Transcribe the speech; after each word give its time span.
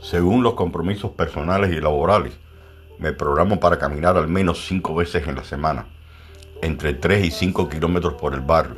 Según 0.00 0.44
los 0.44 0.54
compromisos 0.54 1.10
personales 1.10 1.72
y 1.72 1.80
laborales, 1.80 2.32
me 2.98 3.12
programo 3.12 3.58
para 3.58 3.78
caminar 3.78 4.16
al 4.16 4.28
menos 4.28 4.64
cinco 4.66 4.94
veces 4.94 5.26
en 5.26 5.34
la 5.34 5.42
semana, 5.42 5.86
entre 6.62 6.94
3 6.94 7.26
y 7.26 7.30
5 7.32 7.68
kilómetros 7.68 8.14
por 8.14 8.32
el 8.34 8.40
barrio, 8.40 8.76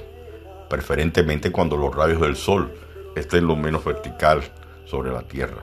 preferentemente 0.71 1.53
cuando 1.53 1.77
los 1.77 1.95
rayos 1.95 2.23
del 2.23 2.37
sol 2.37 2.73
estén 3.17 3.47
lo 3.47 3.55
menos 3.55 3.85
vertical 3.85 4.43
sobre 4.87 5.13
la 5.13 5.23
tierra. 5.23 5.63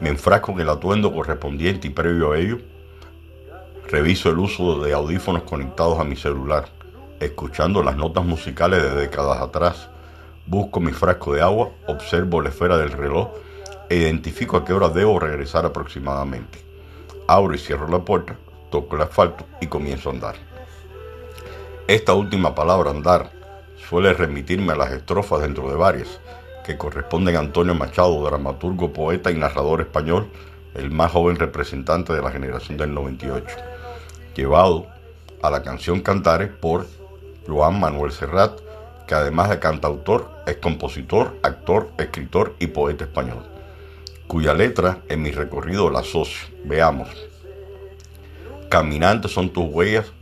Me 0.00 0.08
enfrasco 0.08 0.52
en 0.52 0.60
el 0.60 0.68
atuendo 0.68 1.12
correspondiente 1.12 1.88
y 1.88 1.90
previo 1.90 2.32
a 2.32 2.38
ello, 2.38 2.58
reviso 3.88 4.30
el 4.30 4.38
uso 4.38 4.80
de 4.82 4.92
audífonos 4.92 5.42
conectados 5.42 5.98
a 5.98 6.04
mi 6.04 6.14
celular, 6.14 6.66
escuchando 7.18 7.82
las 7.82 7.96
notas 7.96 8.24
musicales 8.24 8.82
de 8.82 8.94
décadas 8.94 9.40
atrás. 9.40 9.88
Busco 10.46 10.78
mi 10.78 10.92
frasco 10.92 11.34
de 11.34 11.42
agua, 11.42 11.70
observo 11.88 12.40
la 12.40 12.50
esfera 12.50 12.78
del 12.78 12.92
reloj 12.92 13.30
identifico 13.94 14.56
a 14.56 14.64
qué 14.64 14.72
hora 14.72 14.88
debo 14.88 15.18
regresar 15.20 15.64
aproximadamente. 15.64 16.58
Abro 17.28 17.54
y 17.54 17.58
cierro 17.58 17.88
la 17.88 18.04
puerta, 18.04 18.36
toco 18.70 18.96
el 18.96 19.02
asfalto 19.02 19.46
y 19.60 19.66
comienzo 19.66 20.10
a 20.10 20.12
andar. 20.12 20.34
Esta 21.86 22.14
última 22.14 22.54
palabra, 22.54 22.90
andar, 22.90 23.30
suele 23.88 24.12
remitirme 24.12 24.72
a 24.72 24.76
las 24.76 24.92
estrofas 24.92 25.42
dentro 25.42 25.70
de 25.70 25.76
varias, 25.76 26.20
que 26.64 26.76
corresponden 26.76 27.36
a 27.36 27.40
Antonio 27.40 27.74
Machado, 27.74 28.24
dramaturgo, 28.24 28.92
poeta 28.92 29.30
y 29.30 29.36
narrador 29.36 29.80
español, 29.80 30.28
el 30.74 30.90
más 30.90 31.12
joven 31.12 31.36
representante 31.36 32.12
de 32.12 32.22
la 32.22 32.32
generación 32.32 32.76
del 32.76 32.92
98, 32.92 33.46
llevado 34.34 34.88
a 35.42 35.50
la 35.50 35.62
canción 35.62 36.00
Cantares 36.00 36.50
por 36.50 36.86
Joan 37.46 37.78
Manuel 37.78 38.10
Serrat, 38.10 38.58
que 39.06 39.14
además 39.14 39.48
de 39.50 39.60
cantautor, 39.60 40.28
es 40.46 40.56
compositor, 40.56 41.36
actor, 41.44 41.90
escritor 41.98 42.56
y 42.58 42.66
poeta 42.66 43.04
español 43.04 43.55
cuya 44.26 44.54
letra 44.54 45.02
en 45.08 45.22
mi 45.22 45.30
recorrido 45.30 45.90
la 45.90 46.00
asocio. 46.00 46.48
Veamos. 46.64 47.08
Caminantes 48.68 49.32
son 49.32 49.50
tus 49.50 49.66
huellas, 49.66 50.12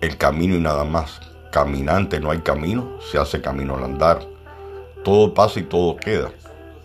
el 0.00 0.16
camino 0.16 0.54
y 0.54 0.60
nada 0.60 0.84
más. 0.84 1.20
Caminante 1.52 2.20
no 2.20 2.30
hay 2.30 2.38
camino, 2.38 2.98
se 3.10 3.18
hace 3.18 3.40
camino 3.40 3.76
al 3.76 3.84
andar. 3.84 4.20
Todo 5.04 5.34
pasa 5.34 5.60
y 5.60 5.64
todo 5.64 5.96
queda, 5.96 6.30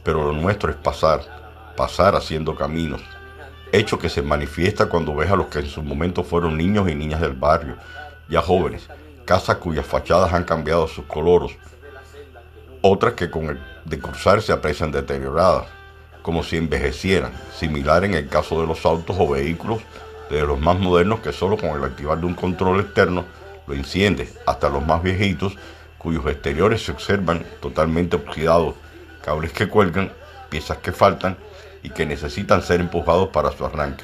pero 0.04 0.24
lo 0.24 0.34
nuestro 0.34 0.70
es 0.70 0.76
pasar, 0.76 1.22
pasar 1.78 2.16
haciendo 2.16 2.56
caminos. 2.56 3.02
Hecho 3.72 4.00
que 4.00 4.10
se 4.10 4.22
manifiesta 4.22 4.88
cuando 4.88 5.16
ves 5.16 5.32
a 5.32 5.36
los 5.36 5.48
que 5.48 5.60
en 5.60 5.68
su 5.68 5.84
momento 5.84 6.24
fueron 6.24 6.58
niños 6.58 6.90
y 6.90 6.96
niñas 6.96 7.22
del 7.22 7.34
barrio, 7.34 7.78
ya 8.30 8.42
jóvenes, 8.42 8.90
casas 9.26 9.58
cuyas 9.58 9.86
fachadas 9.86 10.34
han 10.34 10.44
cambiado 10.44 10.88
sus 10.88 11.06
coloros, 11.06 11.52
otras 12.82 13.14
que 13.14 13.30
con 13.30 13.50
el 13.50 13.60
de 13.86 14.00
cruzar 14.00 14.42
se 14.42 14.52
aprecian 14.52 14.92
deterioradas 14.92 15.68
como 16.26 16.42
si 16.42 16.58
envejecieran, 16.58 17.32
similar 17.56 18.04
en 18.04 18.16
el 18.16 18.28
caso 18.28 18.60
de 18.60 18.66
los 18.66 18.84
autos 18.84 19.16
o 19.20 19.30
vehículos 19.30 19.84
de 20.32 20.42
los 20.42 20.60
más 20.60 20.80
modernos 20.80 21.20
que 21.20 21.32
solo 21.32 21.56
con 21.56 21.70
el 21.70 21.84
activar 21.84 22.20
de 22.20 22.26
un 22.26 22.34
control 22.34 22.80
externo 22.80 23.26
lo 23.68 23.76
enciende, 23.76 24.34
hasta 24.48 24.70
los 24.70 24.84
más 24.84 25.04
viejitos 25.04 25.56
cuyos 26.00 26.26
exteriores 26.26 26.84
se 26.84 26.94
observan 26.94 27.46
totalmente 27.62 28.16
oxidados, 28.16 28.74
cables 29.24 29.54
que 29.54 29.68
cuelgan, 29.68 30.12
piezas 30.50 30.80
que 30.80 30.92
faltan 30.92 31.38
y 31.84 31.92
que 31.92 32.08
necesitan 32.08 32.64
ser 32.64 32.80
empujados 32.80 33.30
para 33.30 33.52
su 33.52 33.64
arranque, 33.64 34.04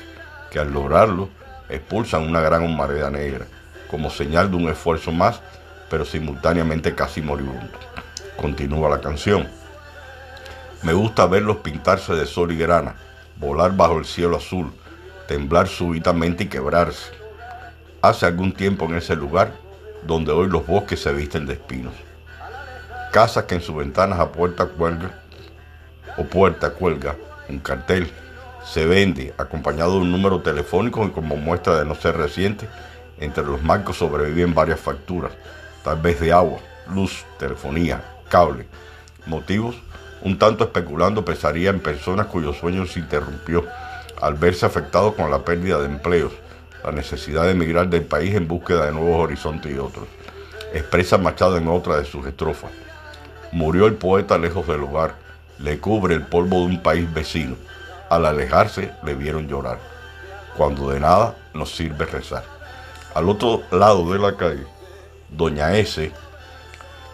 que 0.52 0.60
al 0.60 0.72
lograrlo 0.72 1.28
expulsan 1.70 2.30
una 2.30 2.42
gran 2.42 2.62
humareda 2.62 3.10
negra, 3.10 3.48
como 3.90 4.12
señal 4.12 4.52
de 4.52 4.58
un 4.58 4.70
esfuerzo 4.70 5.12
más, 5.12 5.42
pero 5.90 6.06
simultáneamente 6.06 6.94
casi 6.94 7.20
moribundo. 7.24 7.80
Continúa 8.38 8.90
la 8.90 9.02
canción. 9.02 9.61
Me 10.84 10.94
gusta 10.94 11.28
verlos 11.28 11.58
pintarse 11.58 12.14
de 12.16 12.26
sol 12.26 12.52
y 12.52 12.58
grana, 12.58 12.96
volar 13.38 13.76
bajo 13.76 14.00
el 14.00 14.06
cielo 14.06 14.38
azul, 14.38 14.74
temblar 15.28 15.68
súbitamente 15.68 16.46
y 16.46 16.48
quebrarse. 16.48 17.12
Hace 18.02 18.26
algún 18.26 18.52
tiempo 18.52 18.86
en 18.86 18.96
ese 18.96 19.16
lugar 19.16 19.54
donde 20.08 20.32
hoy 20.32 20.48
los 20.50 20.66
bosques 20.66 21.00
se 21.00 21.14
visten 21.14 21.46
de 21.46 21.54
espinos. 21.54 21.94
Casas 23.12 23.44
que 23.44 23.56
en 23.56 23.62
sus 23.62 23.76
ventanas 23.76 24.20
a 24.20 24.32
puerta 24.32 24.66
cuelga 24.66 25.12
o 26.18 26.24
puerta 26.24 26.72
cuelga 26.72 27.16
un 27.48 27.60
cartel. 27.60 28.12
Se 28.66 28.88
vende 28.88 29.36
acompañado 29.38 29.94
de 29.94 30.00
un 30.00 30.12
número 30.12 30.42
telefónico 30.42 31.06
y 31.06 31.12
como 31.12 31.36
muestra 31.36 31.78
de 31.78 31.86
no 31.86 31.94
ser 31.94 32.18
reciente, 32.18 32.68
entre 33.20 33.44
los 33.44 33.62
marcos 33.62 33.98
sobreviven 33.98 34.56
varias 34.56 34.80
facturas, 34.80 35.32
tal 35.84 36.02
vez 36.02 36.20
de 36.20 36.34
agua, 36.34 36.60
luz, 36.92 37.24
telefonía, 37.38 38.04
cable. 38.30 38.66
Motivos 39.28 39.76
un 40.24 40.38
tanto 40.38 40.64
especulando 40.66 41.26
pensaría 41.26 41.70
en 41.70 41.80
personas 41.80 42.28
cuyo 42.28 42.54
sueño 42.54 42.86
se 42.86 43.00
interrumpió 43.00 43.66
al 44.22 44.36
verse 44.36 44.66
afectado 44.66 45.16
con 45.16 45.32
la 45.32 45.40
pérdida 45.40 45.80
de 45.80 45.86
empleos, 45.86 46.32
la 46.84 46.92
necesidad 46.92 47.46
de 47.46 47.52
emigrar 47.52 47.90
del 47.90 48.04
país 48.04 48.36
en 48.36 48.48
búsqueda 48.48 48.86
de 48.86 48.92
nuevos 48.92 49.20
horizontes 49.20 49.74
y 49.74 49.80
otros. 49.80 50.08
Expresa 50.74 51.18
Machado 51.18 51.58
en 51.58 51.68
otra 51.68 51.98
de 51.98 52.06
sus 52.06 52.26
estrofas. 52.26 52.72
Murió 53.52 53.88
el 53.88 53.96
poeta 53.96 54.38
lejos 54.38 54.68
del 54.68 54.84
hogar, 54.84 55.16
le 55.60 55.80
cubre 55.80 56.16
el 56.16 56.26
polvo 56.26 56.60
de 56.60 56.66
un 56.66 56.84
país 56.84 57.12
vecino. 57.12 57.56
Al 58.10 58.26
alejarse 58.26 58.92
le 59.04 59.16
vieron 59.16 59.48
llorar. 59.48 59.80
Cuando 60.56 60.90
de 60.92 61.00
nada 61.00 61.36
nos 61.54 61.76
sirve 61.76 62.06
rezar. 62.06 62.44
Al 63.14 63.28
otro 63.28 63.64
lado 63.72 64.12
de 64.12 64.20
la 64.20 64.38
calle, 64.38 64.66
Doña 65.30 65.76
S., 65.78 66.12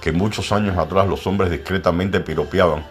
que 0.01 0.11
muchos 0.11 0.51
años 0.51 0.77
atrás 0.77 1.07
los 1.07 1.25
hombres 1.25 1.49
discretamente 1.49 2.19
piropeaban, 2.19 2.85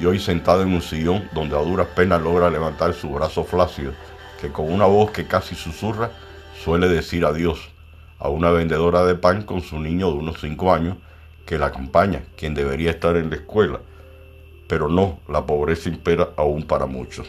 y 0.00 0.06
hoy 0.06 0.18
sentado 0.18 0.62
en 0.62 0.72
un 0.72 0.82
sillón 0.82 1.28
donde 1.32 1.56
a 1.56 1.60
duras 1.60 1.88
penas 1.88 2.22
logra 2.22 2.50
levantar 2.50 2.94
su 2.94 3.10
brazo 3.10 3.44
flácido, 3.44 3.92
que 4.40 4.50
con 4.50 4.72
una 4.72 4.86
voz 4.86 5.10
que 5.10 5.26
casi 5.26 5.54
susurra 5.54 6.10
suele 6.62 6.88
decir 6.88 7.24
adiós 7.24 7.70
a 8.18 8.28
una 8.28 8.50
vendedora 8.50 9.04
de 9.04 9.14
pan 9.14 9.42
con 9.42 9.60
su 9.60 9.78
niño 9.80 10.10
de 10.10 10.18
unos 10.18 10.40
cinco 10.40 10.72
años 10.72 10.96
que 11.46 11.58
la 11.58 11.66
acompaña, 11.66 12.22
quien 12.36 12.54
debería 12.54 12.90
estar 12.90 13.16
en 13.16 13.30
la 13.30 13.36
escuela, 13.36 13.80
pero 14.68 14.88
no, 14.88 15.18
la 15.28 15.46
pobreza 15.46 15.88
impera 15.88 16.30
aún 16.36 16.62
para 16.62 16.86
muchos. 16.86 17.26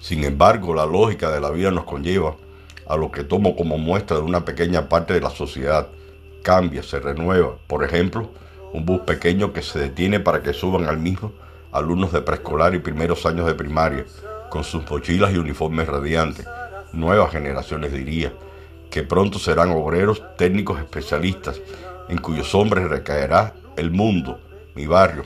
Sin 0.00 0.24
embargo, 0.24 0.74
la 0.74 0.84
lógica 0.84 1.30
de 1.30 1.40
la 1.40 1.50
vida 1.50 1.70
nos 1.70 1.84
conlleva 1.84 2.36
a 2.86 2.96
lo 2.96 3.10
que 3.10 3.24
tomo 3.24 3.56
como 3.56 3.78
muestra 3.78 4.16
de 4.16 4.22
una 4.22 4.44
pequeña 4.44 4.88
parte 4.88 5.14
de 5.14 5.20
la 5.20 5.30
sociedad. 5.30 5.88
Cambia, 6.42 6.82
se 6.82 6.98
renueva. 6.98 7.56
Por 7.68 7.84
ejemplo, 7.84 8.30
un 8.72 8.84
bus 8.84 9.00
pequeño 9.02 9.52
que 9.52 9.62
se 9.62 9.78
detiene 9.78 10.20
para 10.20 10.42
que 10.42 10.52
suban 10.52 10.86
al 10.86 10.98
mismo 10.98 11.32
alumnos 11.72 12.12
de 12.12 12.22
preescolar 12.22 12.74
y 12.74 12.78
primeros 12.78 13.24
años 13.26 13.46
de 13.46 13.54
primaria, 13.54 14.04
con 14.50 14.62
sus 14.62 14.88
mochilas 14.90 15.32
y 15.32 15.38
uniformes 15.38 15.88
radiantes, 15.88 16.46
nuevas 16.92 17.32
generaciones 17.32 17.92
diría, 17.92 18.32
que 18.90 19.02
pronto 19.02 19.38
serán 19.38 19.70
obreros 19.70 20.22
técnicos 20.36 20.78
especialistas, 20.78 21.60
en 22.08 22.18
cuyos 22.18 22.54
hombres 22.54 22.88
recaerá 22.88 23.54
el 23.76 23.90
mundo, 23.90 24.38
mi 24.74 24.86
barrio, 24.86 25.24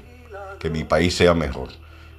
que 0.61 0.71
mi 0.71 0.85
país 0.85 1.17
sea 1.17 1.35
mejor. 1.35 1.69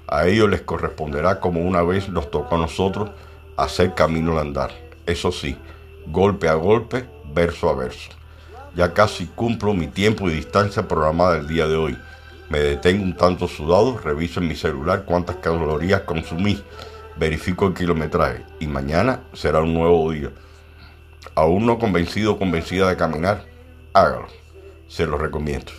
A 0.08 0.28
ellos 0.28 0.50
les 0.50 0.62
corresponderá 0.62 1.40
como 1.40 1.62
una 1.62 1.82
vez 1.82 2.10
nos 2.10 2.30
tocó 2.30 2.56
a 2.56 2.60
nosotros 2.60 3.12
hacer 3.56 3.94
camino 3.94 4.34
al 4.34 4.48
andar. 4.48 4.72
Eso 5.06 5.32
sí, 5.32 5.58
golpe 6.08 6.50
a 6.50 6.56
golpe, 6.56 7.06
verso 7.34 7.70
a 7.70 7.76
verso. 7.76 8.10
Ya 8.78 8.94
casi 8.94 9.26
cumplo 9.26 9.74
mi 9.74 9.88
tiempo 9.88 10.30
y 10.30 10.34
distancia 10.34 10.88
programada 10.88 11.40
el 11.40 11.48
día 11.48 11.68
de 11.68 11.76
hoy. 11.76 11.98
Me 12.48 12.60
detengo 12.60 13.04
un 13.04 13.18
tanto 13.18 13.48
sudado, 13.48 13.98
reviso 13.98 14.40
en 14.40 14.48
mi 14.48 14.56
celular 14.56 15.04
cuántas 15.04 15.38
calorías 15.38 16.02
consumí, 16.02 16.62
verifico 17.16 17.66
el 17.66 17.74
kilometraje 17.74 18.46
y 18.60 18.68
mañana 18.68 19.22
será 19.34 19.62
un 19.62 19.74
nuevo 19.74 20.12
día. 20.12 20.30
Aún 21.34 21.66
no 21.66 21.80
convencido 21.80 22.34
o 22.34 22.38
convencida 22.38 22.88
de 22.88 22.98
caminar, 22.98 23.46
hágalo. 23.94 24.28
Se 24.88 25.08
lo 25.08 25.18
recomiendo. 25.18 25.72